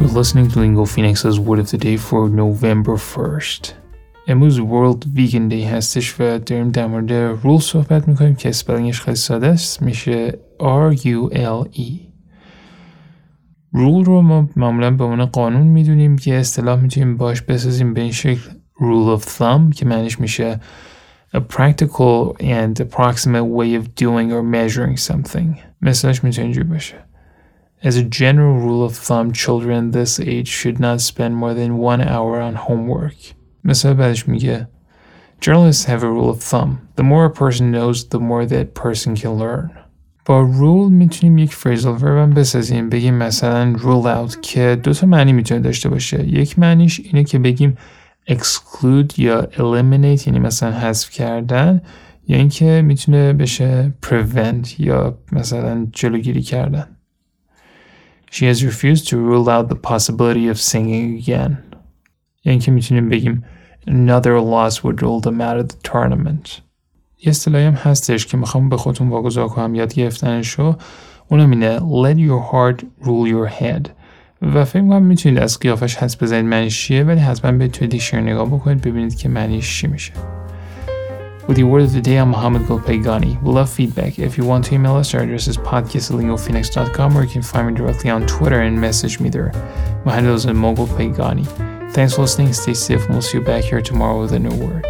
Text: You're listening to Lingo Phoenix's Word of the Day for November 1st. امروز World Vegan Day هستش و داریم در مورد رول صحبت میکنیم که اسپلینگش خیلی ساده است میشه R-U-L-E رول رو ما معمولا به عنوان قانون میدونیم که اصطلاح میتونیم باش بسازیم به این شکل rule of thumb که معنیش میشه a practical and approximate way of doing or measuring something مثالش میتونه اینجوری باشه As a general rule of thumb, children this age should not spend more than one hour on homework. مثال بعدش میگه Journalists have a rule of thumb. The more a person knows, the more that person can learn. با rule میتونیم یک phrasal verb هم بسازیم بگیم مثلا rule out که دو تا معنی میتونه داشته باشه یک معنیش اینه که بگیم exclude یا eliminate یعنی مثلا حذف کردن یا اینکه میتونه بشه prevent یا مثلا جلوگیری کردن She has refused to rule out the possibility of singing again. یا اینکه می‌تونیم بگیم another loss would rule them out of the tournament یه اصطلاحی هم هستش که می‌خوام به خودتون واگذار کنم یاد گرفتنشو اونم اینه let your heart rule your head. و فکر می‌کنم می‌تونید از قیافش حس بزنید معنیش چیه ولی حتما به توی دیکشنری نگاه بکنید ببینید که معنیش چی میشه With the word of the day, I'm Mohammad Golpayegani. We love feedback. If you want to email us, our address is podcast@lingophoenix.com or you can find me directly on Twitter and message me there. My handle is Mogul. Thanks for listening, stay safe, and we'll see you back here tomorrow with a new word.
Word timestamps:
You're 0.00 0.18
listening 0.20 0.48
to 0.50 0.58
Lingo 0.58 0.84
Phoenix's 0.84 1.38
Word 1.40 1.58
of 1.58 1.70
the 1.70 1.78
Day 1.78 1.96
for 1.96 2.28
November 2.28 2.96
1st. 2.96 3.72
امروز 4.28 4.60
World 4.60 5.04
Vegan 5.14 5.50
Day 5.50 5.64
هستش 5.64 6.20
و 6.20 6.38
داریم 6.38 6.70
در 6.70 6.86
مورد 6.86 7.12
رول 7.12 7.60
صحبت 7.60 8.08
میکنیم 8.08 8.34
که 8.34 8.48
اسپلینگش 8.48 9.00
خیلی 9.00 9.16
ساده 9.16 9.46
است 9.46 9.82
میشه 9.82 10.38
R-U-L-E 10.60 12.14
رول 13.72 14.04
رو 14.04 14.22
ما 14.22 14.48
معمولا 14.56 14.90
به 14.90 15.04
عنوان 15.04 15.26
قانون 15.26 15.66
میدونیم 15.66 16.18
که 16.18 16.34
اصطلاح 16.34 16.80
میتونیم 16.80 17.16
باش 17.16 17.42
بسازیم 17.42 17.94
به 17.94 18.00
این 18.00 18.12
شکل 18.12 18.50
rule 18.78 19.20
of 19.20 19.24
thumb 19.24 19.74
که 19.76 19.86
معنیش 19.86 20.20
میشه 20.20 20.60
a 21.34 21.40
practical 21.40 22.36
and 22.40 22.80
approximate 22.80 23.46
way 23.58 23.74
of 23.74 23.94
doing 23.94 24.32
or 24.32 24.42
measuring 24.42 24.96
something 24.96 25.58
مثالش 25.82 26.24
میتونه 26.24 26.44
اینجوری 26.44 26.68
باشه 26.68 26.94
As 27.82 27.96
a 27.96 28.02
general 28.02 28.54
rule 28.66 28.82
of 28.84 28.96
thumb, 28.96 29.32
children 29.32 29.90
this 29.90 30.18
age 30.18 30.48
should 30.48 30.78
not 30.80 31.00
spend 31.00 31.36
more 31.36 31.54
than 31.54 31.78
one 31.78 32.00
hour 32.00 32.40
on 32.40 32.54
homework. 32.54 33.34
مثال 33.64 33.94
بعدش 33.94 34.28
میگه 34.28 34.68
Journalists 35.40 35.84
have 35.84 36.02
a 36.02 36.08
rule 36.08 36.30
of 36.30 36.42
thumb. 36.42 36.88
The 36.96 37.02
more 37.02 37.26
a 37.26 37.30
person 37.30 37.70
knows, 37.70 38.04
the 38.08 38.20
more 38.20 38.46
that 38.46 38.74
person 38.74 39.14
can 39.16 39.38
learn. 39.38 39.70
با 40.26 40.44
rule 40.44 40.92
میتونیم 40.92 41.38
یک 41.38 41.54
phrasal 41.54 42.00
verb 42.00 42.04
هم 42.04 42.30
بسازیم 42.30 42.88
بگیم 42.88 43.14
مثلا 43.14 43.74
rule 43.76 44.06
out 44.06 44.40
که 44.40 44.80
دو 44.82 44.92
تا 44.92 45.06
معنی 45.06 45.32
میتونه 45.32 45.60
داشته 45.60 45.88
باشه 45.88 46.28
یک 46.28 46.58
معنیش 46.58 47.00
اینه 47.00 47.24
که 47.24 47.38
بگیم 47.38 47.76
exclude 48.30 49.18
یا 49.18 49.42
eliminate 49.42 50.26
یعنی 50.26 50.38
مثلا 50.38 50.72
حذف 50.72 51.10
کردن 51.10 51.82
یا 52.28 52.36
اینکه 52.36 52.82
میتونه 52.84 53.32
بشه 53.32 53.92
prevent 54.06 54.80
یا 54.80 55.18
مثلا 55.32 55.86
جلوگیری 55.92 56.42
کردن 56.42 56.96
She 58.31 58.45
has 58.45 58.63
refused 58.63 59.07
to 59.09 59.17
rule 59.17 59.49
out 59.49 59.69
the 59.69 59.75
possibility 59.75 60.47
of 60.53 60.57
singing 60.59 61.17
again. 61.21 61.57
یا 62.43 62.51
اینکه 62.51 62.71
می‌تونیم 62.71 63.09
بگیم 63.09 63.45
another 63.87 64.39
loss 64.39 64.75
would 64.75 65.01
rule 65.01 65.21
them 65.21 65.41
out 65.41 65.59
of 65.59 65.67
the 65.67 65.91
tournament 65.91 66.61
یه 67.21 67.29
اصطلاحی 67.29 67.65
هم 67.65 67.73
هستش 67.73 68.25
که 68.25 68.37
می‌خوام 68.37 68.69
به 68.69 68.77
خودتون 68.77 69.09
واگذار 69.09 69.47
کنم 69.47 69.75
یاد 69.75 69.93
گرفتنشو 69.93 70.75
اونم 71.27 71.51
اینه 71.51 71.79
let 71.79 72.17
your 72.17 72.51
heart 72.51 72.83
rule 73.05 73.29
your 73.31 73.61
head. 73.61 73.89
و 74.41 74.65
فکر 74.65 74.81
می‌کنم 74.81 75.03
می‌تونید 75.03 75.39
از 75.39 75.59
قیافش 75.59 75.95
حس 75.95 76.23
بزنید 76.23 76.45
معنیش 76.45 76.83
چیه 76.83 77.03
ولی 77.03 77.19
حتما 77.19 77.51
به 77.51 77.67
توی 77.67 77.87
دیکشنری 77.87 78.23
نگاه 78.23 78.47
بکنید 78.47 78.81
ببینید 78.81 79.17
که 79.17 79.29
معنیش 79.29 79.79
چی 79.79 79.87
میشه 79.87 80.13
With 81.49 81.57
the 81.57 81.63
word 81.63 81.81
of 81.81 81.93
the 81.93 81.99
day, 81.99 82.17
I'm 82.17 82.29
Mohammad 82.29 82.67
Golpayegani. 82.67 83.41
We 83.41 83.51
love 83.51 83.71
feedback. 83.71 84.19
If 84.19 84.37
you 84.37 84.43
want 84.45 84.65
to 84.65 84.75
email 84.75 84.95
us, 84.95 85.15
our 85.15 85.21
address 85.21 85.47
is 85.47 85.57
podcast@lingophoenix.com 85.57 87.17
or 87.17 87.23
you 87.23 87.27
can 87.27 87.41
find 87.41 87.65
me 87.69 87.73
directly 87.73 88.11
on 88.11 88.27
Twitter 88.27 88.61
and 88.61 88.79
message 88.79 89.19
me 89.19 89.29
there. 89.29 89.51
My 90.05 90.13
handle 90.13 90.35
is 90.35 90.45
Mogul. 90.45 90.85
Thanks 90.85 92.13
for 92.13 92.21
listening, 92.21 92.53
stay 92.53 92.75
safe, 92.75 93.03
and 93.05 93.13
we'll 93.13 93.23
see 93.23 93.39
you 93.39 93.43
back 93.43 93.63
here 93.63 93.81
tomorrow 93.81 94.21
with 94.21 94.33
a 94.33 94.37
new 94.37 94.55
word. 94.63 94.85